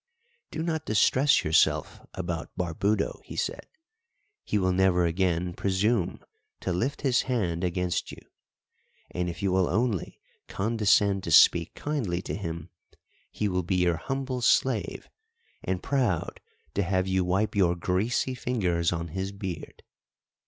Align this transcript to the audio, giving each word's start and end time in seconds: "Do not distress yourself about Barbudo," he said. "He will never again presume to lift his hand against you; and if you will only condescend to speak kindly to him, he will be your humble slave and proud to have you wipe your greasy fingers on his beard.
"Do 0.49 0.63
not 0.63 0.87
distress 0.87 1.43
yourself 1.43 1.99
about 2.15 2.57
Barbudo," 2.57 3.21
he 3.23 3.35
said. 3.35 3.67
"He 4.43 4.57
will 4.57 4.71
never 4.71 5.05
again 5.05 5.53
presume 5.53 6.23
to 6.61 6.73
lift 6.73 7.01
his 7.01 7.21
hand 7.29 7.63
against 7.63 8.11
you; 8.11 8.17
and 9.11 9.29
if 9.29 9.43
you 9.43 9.51
will 9.51 9.69
only 9.69 10.19
condescend 10.47 11.23
to 11.25 11.31
speak 11.31 11.75
kindly 11.75 12.19
to 12.23 12.33
him, 12.33 12.71
he 13.29 13.47
will 13.47 13.61
be 13.61 13.75
your 13.75 13.97
humble 13.97 14.41
slave 14.41 15.07
and 15.63 15.83
proud 15.83 16.39
to 16.73 16.81
have 16.81 17.05
you 17.05 17.23
wipe 17.23 17.53
your 17.55 17.75
greasy 17.75 18.33
fingers 18.33 18.91
on 18.91 19.09
his 19.09 19.31
beard. 19.31 19.83